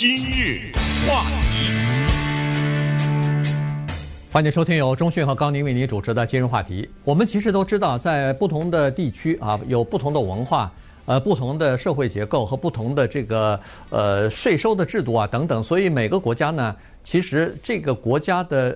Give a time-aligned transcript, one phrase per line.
[0.00, 0.72] 今日
[1.06, 1.70] 话题，
[4.32, 6.88] 欢迎收听由中讯和高宁为您主持的今日话题。
[7.04, 10.72] 我们其实都知道，在不同的地区啊，有不同的文化，
[11.04, 13.60] 呃，不同的社会结构和不同的这个
[13.90, 16.74] 呃税收的制度啊等等，所以每个国家呢，
[17.04, 18.74] 其实这个国家的。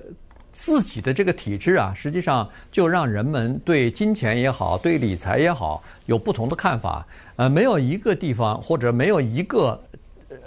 [0.57, 7.05] 自己的这个体制啊，实际上就让人们对金钱也好，对理财也好，有不同的看法。
[7.35, 9.77] 呃，没有一个地方或者没有一个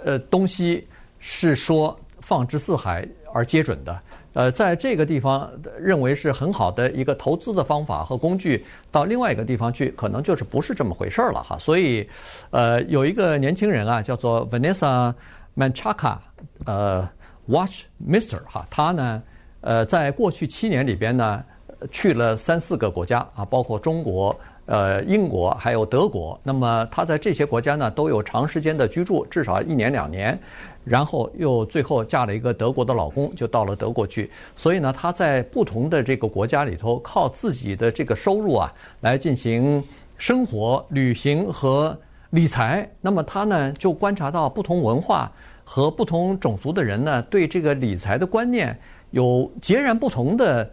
[0.04, 0.86] 呃东西
[1.18, 4.00] 是说放之四海而皆准的。
[4.34, 11.58] 呃，在这个地方认为是很好的一个投资的方法和工具，到另外一个地方去，可能就是不是这么回事了哈。
[11.58, 12.08] 所以，
[12.50, 15.12] 呃，有一个年轻人啊，叫做 Vanessa
[15.56, 16.18] Manchaca，
[16.66, 17.08] 呃
[17.46, 19.22] ，Watch Mister 哈，他呢。
[19.60, 21.44] 呃，在过去七年里边呢，
[21.90, 26.38] 去了三四个国家啊，包括中国、呃英国还有德国。
[26.44, 30.38] 那么他在这些国家呢都有长时间的居住，至少一年两年。
[30.84, 34.30] 然后又最后嫁了一个德国的老公，就到了德国去。
[34.56, 39.84] 所以呢，他在不同的这个国家里头，靠自己的这个收入啊来进行
[40.16, 41.94] 生活、旅行和
[42.30, 42.88] 理财。
[43.02, 45.30] 那么他呢就观察到不同文化
[45.62, 48.78] 和不同种族的人呢对这个理财的观念。
[49.10, 50.70] 有截然不同的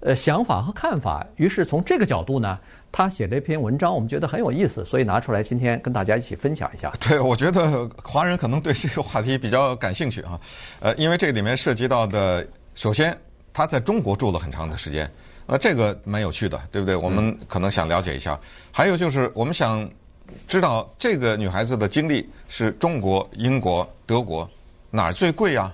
[0.00, 2.56] 呃想法和看法，于是从这个角度呢，
[2.96, 6.90] 他写了一篇文章，我们觉得很有意思，所以拿出来今天跟大家一起分享一下。
[6.98, 10.40] 对，我觉得华人可能对这个话题比较感兴趣啊，
[10.80, 13.14] 呃，因为这里面涉及到的，首先
[13.52, 15.06] 他在中国住了很长的时间，
[15.44, 16.96] 呃，这个蛮有趣的，对不对？
[16.96, 18.40] 我们可能想了解一下。
[18.72, 19.86] 还有就是我们想
[20.48, 24.50] 知道这个女孩子的经历是中国、英国、德国
[24.90, 25.70] 哪儿最贵呀？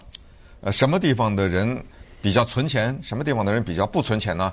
[0.62, 1.81] 呃，什么地方的人？
[2.20, 4.53] 比较存钱，什么地方的人比较不存钱呢？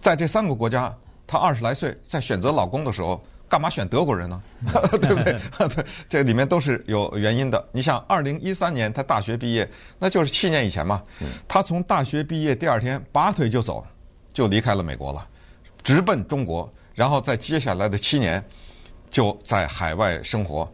[0.00, 0.92] 在这三个国家，
[1.30, 4.42] 她二十来岁，在选择老公的时候，干嘛选德国人呢？
[5.00, 5.38] 对不对？
[5.68, 7.64] 对， 这里面都是有原因的。
[7.70, 11.00] 你想，二零一三年她大学毕业，那就是七年以前嘛。
[11.46, 13.86] 她从大学毕业第二天拔腿就走，
[14.32, 15.24] 就离开了美国了，
[15.84, 18.44] 直奔中国，然后在接下来的七年
[19.08, 20.68] 就在海外生活。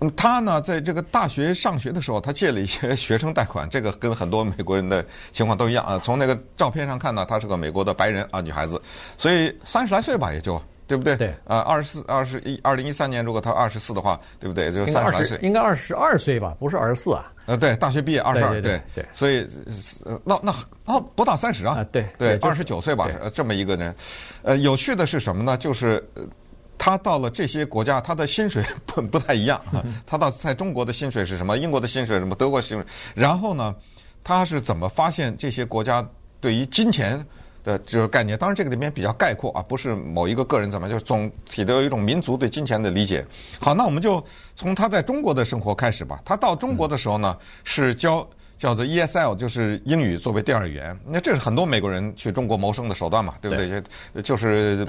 [0.00, 5.98] 嗯，他呢，在这个大学上学的时候，他借了一些学生贷款，这个跟很多美国人的情况都一样啊。
[6.00, 8.80] 从那个照片上看呢，她是个美国的白人啊，女孩子，
[9.16, 11.16] 所以三十来岁吧，也就对不对？
[11.16, 11.34] 对。
[11.44, 14.70] 啊，二十四、二十一、二零一三年，如果她二十四的话，对不对？
[14.72, 15.36] 就三十来岁。
[15.42, 17.32] 应该二十二岁吧，不是二十四啊。
[17.46, 19.04] 呃，对，大学毕业二十二，对对。
[19.10, 19.44] 所以，
[20.22, 20.54] 那那
[20.84, 21.84] 那不到三十啊？
[21.90, 23.92] 对对，二十九岁吧，这么一个人。
[24.42, 25.56] 呃，有趣的是什么呢？
[25.56, 26.08] 就是。
[26.78, 29.60] 他到了这些国家，他的薪水 不不太一样。
[30.06, 31.58] 他到在中国的薪水是什么？
[31.58, 32.34] 英国的薪水什么？
[32.34, 32.86] 德国薪水？
[33.14, 33.74] 然后呢，
[34.22, 36.08] 他是怎么发现这些国家
[36.40, 37.22] 对于金钱
[37.64, 38.38] 的这个概念？
[38.38, 43.26] 当然，这个里面比较概括啊，不是某一个个人怎么，就是总体的有一种民族对金钱的理解。
[43.60, 44.24] 好，那我们就
[44.54, 46.22] 从他在中国的生活开始吧。
[46.24, 50.98] 他到中国的时候呢，是教叫做 ESL，就是英语作为第二语言。
[51.04, 53.82] 那这是很多美国人去中国谋生的手段嘛，对不对？
[54.12, 54.86] 对就是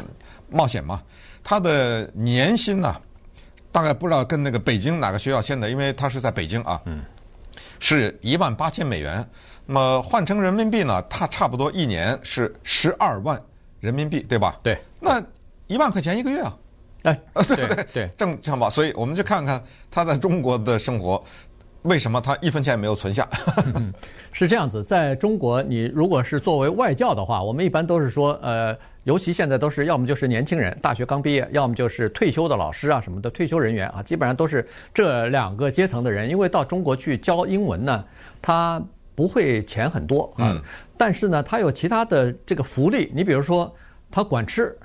[0.50, 1.02] 冒险嘛。
[1.44, 2.96] 他的年薪呢，
[3.72, 7.02] 大概不知道跟那个北京哪个学校签的，因为他是在北京啊，嗯，
[7.80, 9.28] 是一万八千美元。
[9.66, 13.40] 那么换成人民币呢，他差不多一年是十二万
[13.80, 14.60] 人民币，对吧？
[14.64, 14.78] 对。
[15.00, 15.22] 那
[15.68, 16.58] 一万块钱一个月啊？
[17.04, 18.70] 哎， 对对对，正常吧？
[18.70, 21.24] 所以我们就看看他在中国的生活，
[21.84, 23.28] 为什么他一分钱也没有存下？
[23.76, 23.94] 嗯，
[24.32, 28.76] 是这样子，在中国，你如果是作为外教的话，我们一般都是说，呃。
[29.06, 36.30] 尤其现在都是要么就是年轻人，大学刚毕业，要么就是退休的老师啊什么的退休人员啊，基本上都是这两个阶层的人。
[36.30, 38.04] 因为到中国去教英文呢，
[38.40, 38.80] 他
[39.16, 40.62] 不会钱很多啊，
[40.96, 43.10] 但是呢，他有其他的这个福利。
[43.16, 43.74] 你比如说，
[44.12, 44.78] 他管吃、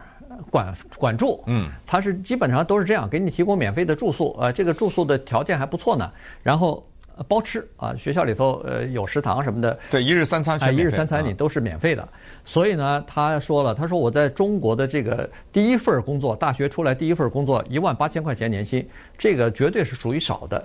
[0.51, 6.11] 管管住，嗯，他是基本上都是这样，给你提供免费的住宿，呃，这个住宿的条件还不错呢。
[6.43, 6.85] 然后。
[7.29, 12.09] 包吃啊，学校里头呃有食堂什么的，对，一日三餐，哎，一日三餐你都是免费的。
[12.45, 18.85] 所以呢，他说了，他说我在中国的这个第一份工作，大学出来第一份工作一万八千块钱年薪，
[19.17, 20.61] 这个绝对是属于少的。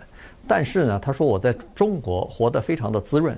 [0.47, 3.37] 但是呢，他说我在中国活得非常的滋润，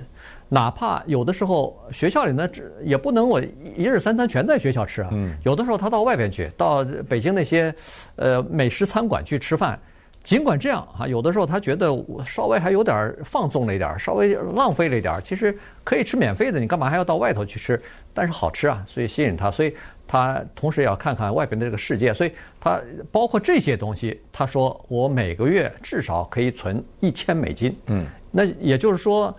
[0.52, 2.46] 哪怕有的时候学校里呢，
[2.84, 5.08] 也不能我一日三餐全在学校吃啊。
[5.12, 5.34] 嗯。
[5.46, 7.74] 有的时候他到外边去，到北京那些
[8.16, 9.80] 呃美食餐馆去吃饭。
[10.22, 15.18] 尽管这样啊，有的时候他觉得我稍微还有点放纵了一点，稍微浪费了一点。
[15.24, 17.82] 其实可以吃免费的，你干嘛还要到外头去吃？
[18.12, 19.50] 但是好吃啊，所以吸引他。
[19.50, 19.74] 所以
[20.06, 22.12] 他同时也要看看外边的这个世界。
[22.12, 22.78] 所以他
[23.10, 27.74] 包括这些东西，他说我每个月至少可以存一千美金。
[27.86, 29.34] 嗯，那也就是说，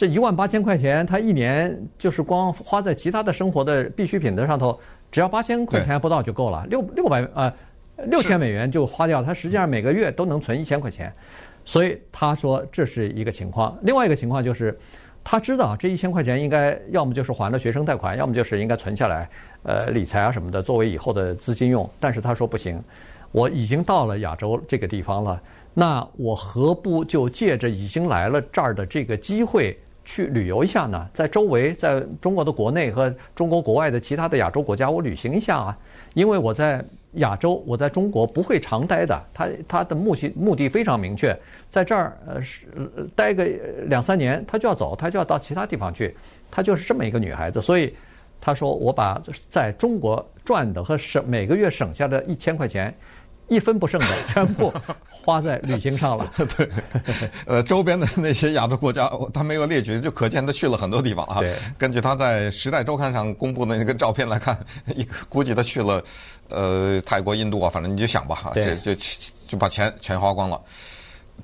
[0.00, 4.80] 这一万八千块钱，他一年就是光花在其他的生活的必需品的上头，
[5.10, 7.52] 只要八千块钱不到就够了，六六百呃。
[8.06, 11.12] 六千美元就花掉，他实际上每个月都能存一千块钱，
[11.66, 13.76] 所以他说这是一个情况。
[13.82, 14.74] 另外一个情况就是，
[15.22, 19.28] 他知道这一千块钱应该要么就是还了学生贷款，要么就是应该存下来，
[19.64, 21.86] 呃，理财啊什么的，作为以后的资金用。
[22.00, 22.82] 但是他说不行，
[23.32, 25.42] 我已经到了亚洲这个地方了，
[25.74, 29.78] 那我何不就借着已经来了这儿的这个机会
[30.10, 31.08] 去旅游一下呢？
[31.12, 35.78] 在周围，在中国的国内和中国国外的其他的亚洲国家，我旅行一下啊，
[36.14, 36.84] 因为我在。
[37.14, 39.20] 亚洲，我在中国不会常待的。
[39.34, 41.36] 他他的目的目的非常明确，
[41.68, 42.66] 在这儿呃是
[43.16, 43.44] 待个
[43.88, 46.16] 两三年，他就要走，他就要到其他地方去。
[46.52, 47.92] 他就是这么一个女孩子，所以
[48.40, 52.94] 他说：“我把在中国赚的和省每个月省下的一千块钱。”
[53.50, 54.72] 一分不剩的 全部
[55.22, 56.32] 花在旅行上了。
[56.56, 56.70] 对，
[57.46, 61.40] 呃，周边的那些亚洲国家，他没有列举，就可见他去了很多地方啊。
[61.40, 64.58] 对，根据他在《时代周刊》上公布的那个照片来看，
[64.94, 66.02] 一估计他去了，
[66.48, 68.94] 呃，泰国、印度啊，反正你就想吧，哈，这就
[69.48, 70.58] 就把钱全花光了。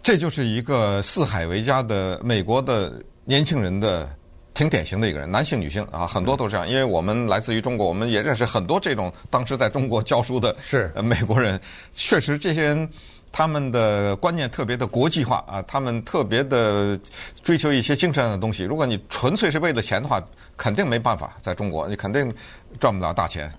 [0.03, 4.09] 这就是一个四海为家的美国的年轻人的。
[4.57, 6.67] 挺典型的一个人，男性、女性啊，很多都是这样。
[6.67, 11.61] 因为我们来自于中国，我们也认识很多这种当时在中国教书的是美国人。
[11.93, 12.89] 确实，这些人
[13.31, 16.99] 他们的观念特别的国际化啊，他们特别的
[17.43, 18.65] 追求一些精神上的东西。
[18.65, 20.19] 如果你纯粹是为了钱的话，
[20.57, 22.35] 肯定没办法在中国，你肯定
[22.81, 23.53] 赚不了大钱。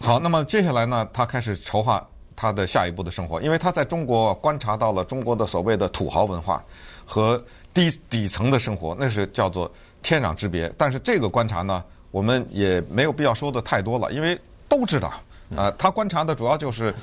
[0.00, 2.02] 好，那么接下来呢，他开始筹划
[2.34, 6.64] 他的下一步的生活，因为他在中国观察到了中国的所谓的土豪文化
[7.04, 7.44] 和
[7.74, 9.70] 低底层的生活，那是叫做。
[10.06, 14.38] 天壤之别，但是这个观察呢，我们也没有必要说的太多了，因为
[14.68, 15.10] 都知道，
[15.56, 16.94] 啊，他观察的主要就是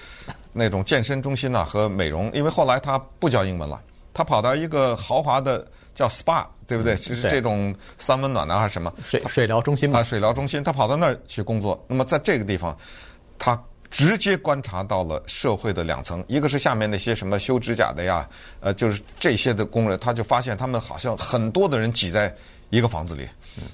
[0.54, 3.82] 那种健身中心呐和美容，因为后来他不教英文了，
[4.14, 6.96] 他跑到一个豪华的叫 SPA，对不对？
[6.96, 10.02] 就是这种三温暖呐还是什么水水疗中心嘛？
[10.02, 11.84] 啊，水疗中心，他跑到那儿去工作。
[11.88, 12.78] 那么在这个地方，
[13.40, 13.60] 他
[13.92, 18.28] 直接观察到了社会的两层，一个是下面那些什么修指甲的呀，
[18.62, 22.36] 呃，就是这些的工人，他就发现他们好像很多的人挤在。
[22.72, 23.28] 一个房子里，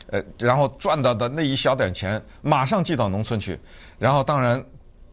[0.08, 3.56] 呃，然后赚到的那一小点钱，马上寄到农村去。
[4.00, 4.60] 然后当然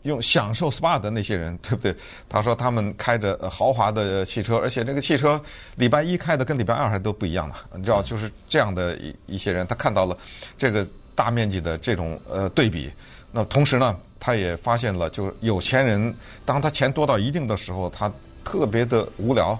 [0.05, 1.95] 用享受 SPA 的那些人，对不对？
[2.27, 5.39] 他说他们开着豪华的汽车，而且那个汽车
[5.77, 7.55] 礼拜一开的跟礼拜二还都不一样的。
[7.75, 10.17] 你知道，就是这样的一一些人，他看到了
[10.57, 12.91] 这个大面积的这种呃对比。
[13.33, 16.15] 那同时呢，他也发现了，就是有钱人
[16.47, 18.11] 当他钱多到一定的时候，他
[18.43, 19.59] 特别的无聊。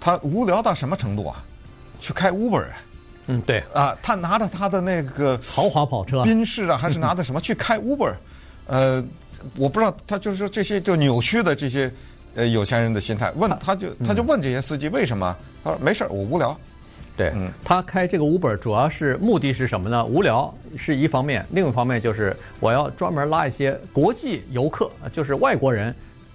[0.00, 1.44] 他无聊到什么程度啊？
[1.98, 2.64] 去开 Uber。
[3.26, 8.14] 嗯，对啊，他拿着他的那个豪华跑车，宾士啊，还是拿的什么 去开 Uber？
[8.68, 9.04] 呃，
[9.56, 11.92] 我不知道，他就是说这些就扭曲的这些
[12.36, 13.32] 呃有钱人的心态。
[13.32, 15.36] 问他就他就问这些司机为什么？
[15.64, 16.56] 他说没事儿，我无聊。
[17.16, 17.32] 对，
[17.64, 20.04] 他开这个 Uber 主要是目的是什么呢？
[20.04, 25.94] 无聊是一方面，另一方面就是我要专门拉一些国际游客，就是外国人。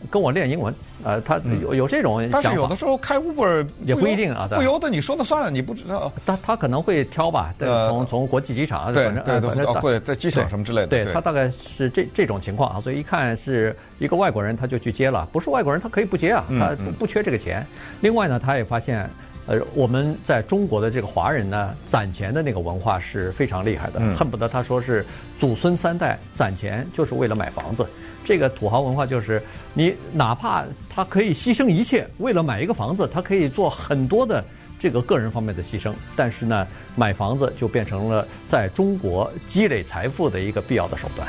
[0.10, 0.74] 跟我练英文，
[1.04, 2.40] 呃，他有有这种想法。
[2.42, 6.10] 但是有的时候开 Uber 也不一定啊，不由得你说了算，你不知道。
[6.26, 10.88] 他他可能会挑吧，从从国际机场，对对对，会在机场什么之类的。
[10.88, 15.28] 对他大概是这这种情况啊，所以一看是一个外国人，他就去接了。
[15.34, 17.68] 不是外国人，他可以不接啊，他不不缺这个钱。
[18.00, 19.10] 另外呢，他也发现，
[19.50, 25.04] 呃，我们在中国的这个华人呢，攒钱的那个文化是非常厉害的，恨不得他说是
[25.40, 27.84] 祖孙三代攒钱就是为了买房子。
[28.24, 29.42] 这个土豪文化就是，
[29.74, 34.46] 你哪怕他可以牺牲一切，为了买一个房子，他可以做很多的
[34.78, 41.28] 这个个人方面的牺牲，但是呢，买房子就变成了在中国积累财富的一个必要的手段。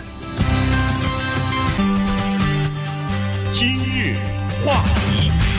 [3.50, 4.14] 今日
[4.62, 5.49] 话题。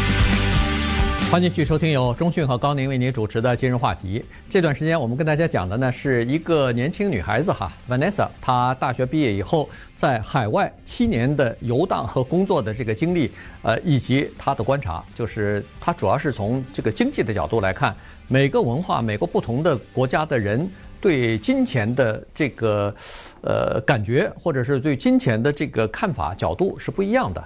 [1.32, 4.22] 欢迎继续收听由中讯和高宁为您主持的今日话题。
[4.50, 17.96] 这段时间我们跟大家讲的呢是一个年轻女孩子哈，Vanessa，她大学毕业以后在海外七年的游荡和工作的这个经历，呃，以及她的观察，就是她主要是从这个经济的角度来看，
[18.28, 20.70] 每个文化、每个不同的国家的人
[21.00, 22.94] 对金钱的这个
[23.40, 27.42] 呃感觉，或者是对金钱的这个看法角度是不一样的。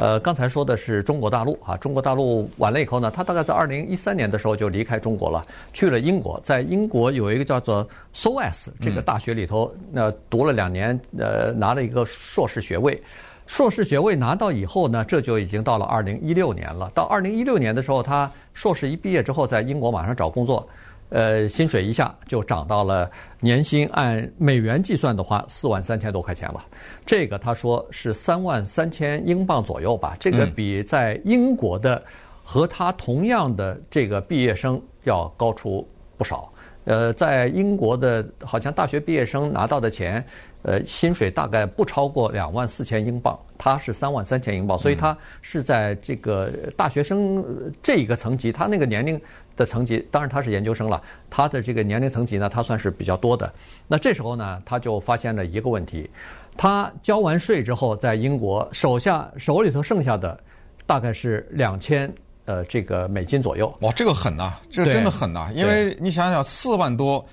[0.00, 12.98] 呃，刚才说的是中国大陆啊，中国大陆完了以后呢，他大概在二零一三年的时候就离开中国了，去了英国，在英国有一个叫做 SOAS 这个大学里头，那读了两年，呃，拿了一个硕士学位。
[13.46, 16.90] 硕士学位拿到以后呢，这就已经到了二零一六年了。
[16.94, 20.66] 到二零一六年的时候，他硕士一毕业之后，在英国马上找工作。
[21.10, 26.64] 呃，薪水一下就涨到了年薪按美元计算的话，四万三千多块钱了。
[27.04, 30.16] 这个他说是三万三千英镑左右吧。
[30.18, 32.02] 这个比在英国的
[32.42, 35.86] 和他同样的这个毕业生要高出
[36.16, 36.50] 不少。
[36.84, 40.24] 呃，在英国的，好像大学毕业生拿到的钱，
[40.62, 47.44] 呃，薪水大概不超过两万四千英镑，他是三万三千英镑，所以他是在这个大学生
[47.82, 49.20] 这一个层级，他那个年龄
[49.60, 53.52] 的层级，当然他是研究生了，他的这个年龄层级呢，他算是比较多的。
[53.86, 56.08] 那这时候呢，他就发现了一个问题，
[56.56, 60.38] 他交完税之后，在英国手下手里头剩下的
[60.86, 62.10] 大概是两千。
[62.46, 67.24] 呃，这个美金左右，哇，这个狠呐，这真的狠呐，因为你想想，四万多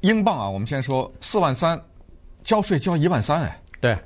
[0.00, 1.80] 英镑啊，我们先说四万三，
[2.42, 3.96] 交税交一万三哎，对，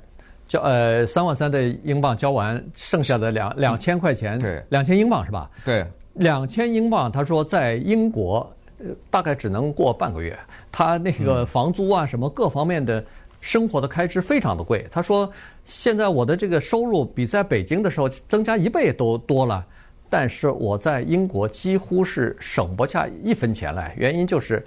[0.47, 5.49] 交呃三万三的英镑交完，剩下的两两千块钱，对，两千英镑是吧？
[5.65, 5.83] 对，
[6.13, 8.49] 两千英镑，他说在英国，
[8.79, 10.37] 呃，大概只能过半个月，
[10.71, 13.03] 他那个房租啊，什么各方面的
[13.39, 14.85] 生活的开支非常的贵。
[14.91, 15.31] 他说，
[15.65, 19.65] 现在我的这个收入比在北京的时候增加一倍都多了。
[20.13, 24.61] 但是我在英国几乎是省不下一分钱来，原因就是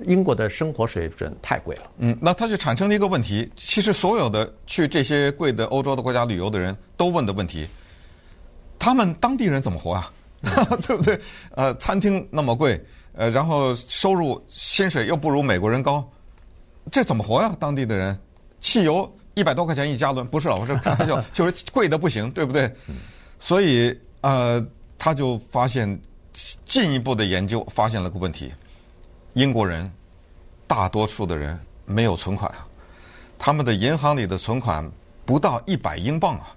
[0.00, 1.82] 英国的生活水准太贵了。
[1.96, 7.66] 嗯，那他就产生了一个问题，其实所有的去这些贵的欧洲的国家旅游的人都问的问题，
[8.78, 10.12] 他们当地人怎么活啊？
[10.86, 11.20] 对不对？
[11.54, 12.82] 呃，餐厅那么贵，
[13.12, 16.08] 呃，然后收入薪水又不如美国人高，
[16.90, 17.54] 这怎么活呀？
[17.58, 18.18] 当地的人，
[18.60, 22.72] 汽油一百多块钱一加仑，不是，我是开玩笑， 就是贵的不行，对不对？
[23.38, 24.64] 所以呃。
[25.02, 25.98] 他就发现
[26.66, 28.52] 进一步的研究发现了个问题：
[29.32, 29.90] 英国人
[30.66, 32.52] 大多数的人没有存款，
[33.38, 34.86] 他们的银行里的存款
[35.24, 36.54] 不到一百英镑啊。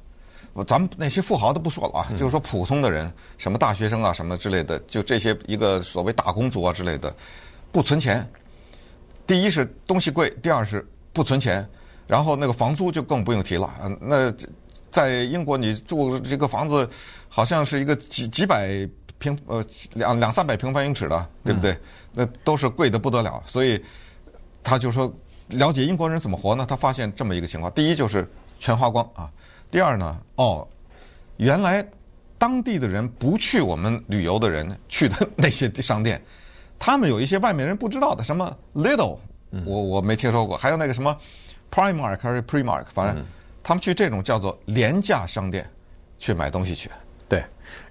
[0.67, 7.15] 咱们那些富豪都不说了啊，就是说普通的人，什么大学生啊什么之类的，就这些一个所谓打工族啊之类的，
[7.71, 8.29] 不存钱。
[9.25, 11.67] 第一是东西贵，第二是不存钱，
[12.07, 13.73] 然后那个房租就更不用提了。
[13.83, 14.33] 嗯，那。
[14.93, 16.87] 在英国，你住这个房子，
[17.27, 21.75] 好像是一个几几百平呃两两三百平方英尺的，对不对？
[22.13, 23.41] 那都是贵的不得了。
[23.43, 23.83] 所以
[24.61, 25.11] 他就说，
[25.47, 26.63] 了解英国人怎么活呢？
[26.69, 29.25] 他发现这么一个情况：第一就是全花光啊；
[29.73, 30.67] 第二呢，哦，
[31.37, 31.83] 原来
[32.37, 36.21] 当地的人不去我们旅游的人去的那些商店，
[36.77, 39.17] 他们有一些外面人不知道的，什么 Little，
[39.65, 41.17] 我我没听说过，还有那个什么
[41.71, 43.25] Primark 还是 Primark，反正。
[43.63, 45.65] 他们去这种叫做廉价商店
[46.19, 46.91] 去买东西去，
[47.29, 47.41] 对。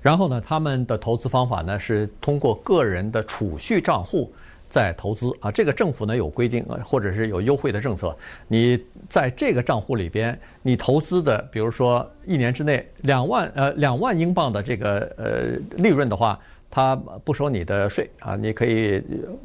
[0.03, 4.31] 然后呢，他们的投资方法呢是通过个人的储蓄账户
[4.73, 5.53] 在投资啊。
[5.53, 8.17] 这个政府呢有规定，或者是有优惠的政策。
[8.49, 16.41] 你在这个账户里边，你投资的，比如说一年之内两万呃两万英镑的这个呃利润的话。
[16.75, 19.03] 他不收你的税啊，你可以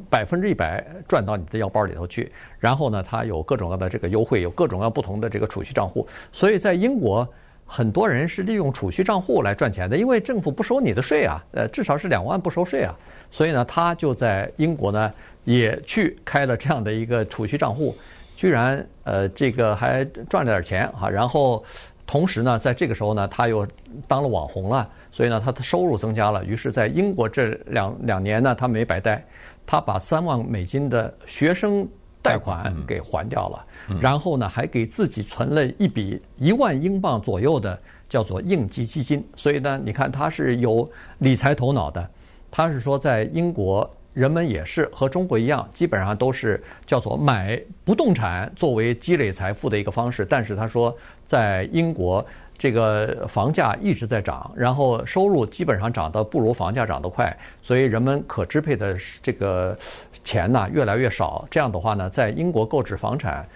[0.10, 2.32] 百分之一百赚到你的腰包里头去。
[2.58, 6.08] 然后呢，他有各种各样的这个优惠，有各种各样不同的这个储蓄账户。
[6.32, 7.28] 所以在英国，
[7.68, 12.98] 很多人是利用储蓄账户来赚钱的，因为政府不收你的税啊，呃，至少是两万不收税啊。
[13.30, 15.12] 所以呢，他就在英国呢
[15.44, 17.94] 也去开了这样的一个储蓄账户，
[18.36, 21.10] 居然呃这个还赚了点钱啊。
[21.10, 21.64] 然后
[22.06, 23.68] 同时呢，在这个时候呢，他又
[24.08, 24.90] 当了网红了。
[25.12, 29.26] 所以呢，他的收入增加了，于是，在英国这两两年呢，他没白待，
[29.66, 31.88] 他把三万美金的学生
[32.28, 33.66] 贷款给还掉了，
[34.02, 37.80] 然后呢，还给自己存了一笔一万英镑左右的
[38.10, 39.26] 叫做应急基金。
[39.36, 42.10] 所以呢，你看他是有理财头脑的，
[42.52, 52.26] 他是说在英国人们也是和中国一样，基本上都是叫做买不动产作为积累财富的一个方式，但是他说在英国。
[52.58, 59.78] 这个房价一直在涨，然后收入基本上涨得不如房价涨得快，所以人们可支配的这个
[60.24, 61.46] 钱呢越来越少。
[61.52, 63.48] 这样的话呢，在英国购置房产，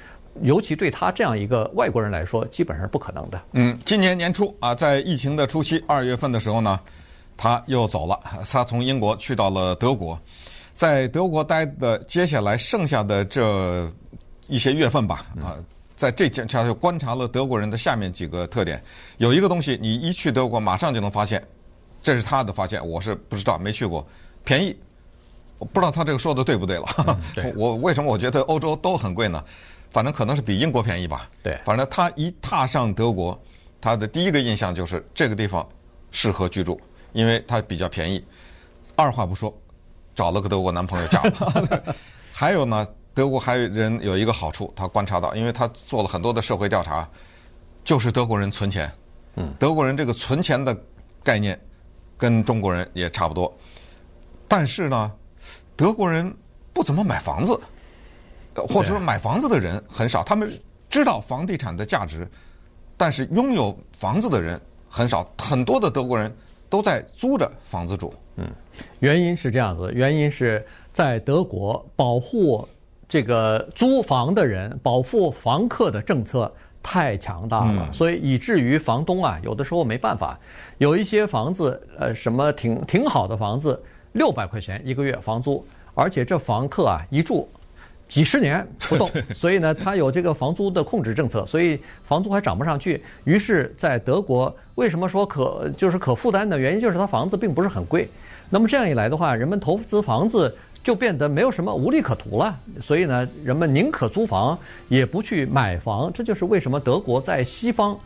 [0.41, 3.41] 尤其对他这样一个外国人来说，基本上是不可能的。
[3.53, 6.79] 嗯，今年年初啊，在疫情的初期，二月份的时候呢，
[7.36, 8.20] 他又走了，
[8.51, 10.20] 他从英国去到了德国，
[10.75, 13.91] 在德国待的接下来剩下的这
[14.48, 15.58] 一些月份吧，啊。
[15.95, 18.83] 在这件，他就观察了德国人的下面几个特点。
[19.17, 21.45] 有一个东西，你一去德国，马上就能发现，
[22.01, 24.05] 这是他的发现，我是不知道，没去过。
[24.43, 24.75] 便宜，
[25.60, 26.86] 我不知道他这个说的对不对了。
[27.07, 29.43] 嗯、对 我为什么我觉得欧洲都很贵呢？
[29.91, 31.29] 反正可能是比英国便宜吧。
[31.43, 33.39] 对，反正他一踏上德国，
[33.79, 35.67] 他的第一个印象就是这个地方
[36.10, 36.79] 适合居住，
[37.13, 38.24] 因为它比较便宜。
[38.95, 39.55] 二话不说，
[40.15, 41.95] 找了个德国男朋友嫁了。
[42.33, 42.88] 还有呢。
[43.13, 47.07] 德国还有人有一个好处，他观察到，因为他做了很多的社会调查，
[47.83, 48.91] 就是德国人存钱。
[49.35, 50.77] 嗯，德国人这个存钱的
[51.23, 51.59] 概念
[52.17, 53.53] 跟中国人也差不多，
[54.47, 55.11] 但是呢，
[55.75, 56.33] 德国人
[56.73, 57.59] 不怎么买房子，
[58.55, 60.21] 或者说买房子的人很少。
[60.23, 60.51] 他们
[60.89, 62.27] 知道房地产的价值，
[62.97, 65.25] 但是拥有房子的人很少。
[65.37, 66.33] 很多的德国人
[66.69, 68.13] 都在租着房子住。
[68.35, 68.49] 嗯，
[68.99, 72.67] 原因是这样子，原因是在德国保护
[73.11, 76.49] 这个租房的人、保护房客的政策
[76.81, 80.39] 太强大了，嗯、所以以至于房东啊，有的时候没办法，
[80.77, 83.77] 有一些房子，呃，什么挺挺好的房子，
[84.13, 85.61] 六百块钱一个月房租，
[85.93, 87.49] 而且这房客啊一住。
[88.07, 93.03] 几十年不动， 所以呢，他有这个房租的控制政策，所以房租还涨不上去。
[93.25, 98.07] 于是，在德国，为什么说可就是可负担的原因，就是他房子并不是很贵。
[98.49, 100.53] 那么这样一来的话，人们投资房子
[100.83, 102.57] 就变得没有什么无利可图了。
[102.81, 104.57] 所以呢，人们宁可租房，
[104.89, 106.11] 也不去买房。
[106.13, 107.97] 这就是为什么德国在西方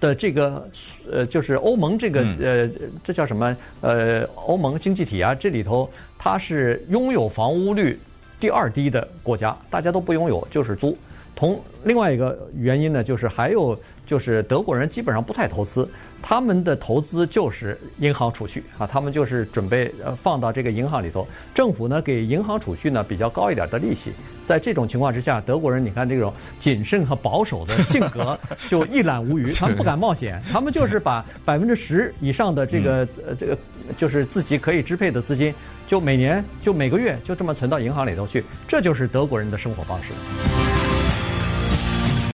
[0.00, 0.68] 的这个
[1.10, 2.68] 呃，就是欧盟这个呃，
[3.02, 5.88] 这叫什么呃，欧盟经济体啊，这里头
[6.18, 7.98] 它是拥有房屋率。
[8.40, 10.94] 第二低的国家，大家都不拥有，就是租。
[11.34, 15.88] 同另外一个原因呢，就是还有就是德国人基本上不太投资，
[16.22, 21.26] 他们的投资就是银行储蓄啊，他们就是准备呃放到这个银行里头。
[21.54, 24.12] 政府呢给银行储蓄呢比较高一点的利息。
[24.44, 33.56] 在这种情况之下，德国人你看这种谨慎和保守的性格 就一览无余，他们不敢冒险，他们就是把百分之十以上的这个呃这个
[33.96, 35.54] 就是自己可以支配的资金。
[35.86, 40.63] 就每年，就每个月，就这么存到银行里头去，这就是德国人的生活方式。